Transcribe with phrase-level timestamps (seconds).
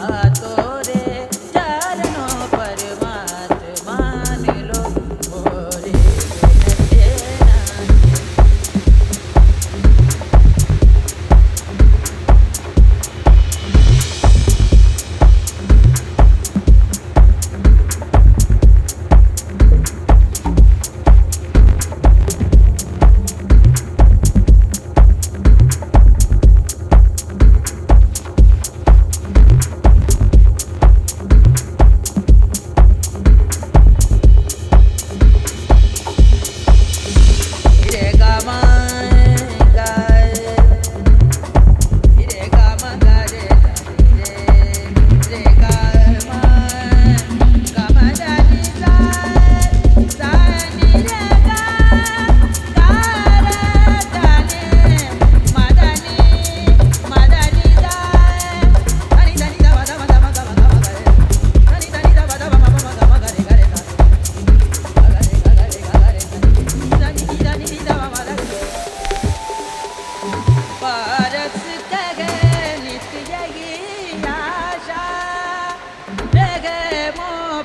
[0.00, 0.61] 啊对。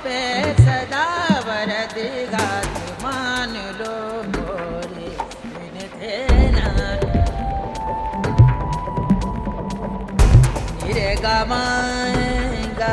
[0.00, 0.18] pay
[0.58, 1.06] सदा
[1.46, 1.96] वरद
[2.32, 2.66] गात
[3.02, 3.94] मान लो
[4.32, 5.10] मोरे
[5.44, 6.68] बिन देना
[10.82, 11.38] निरे गा
[12.80, 12.92] गा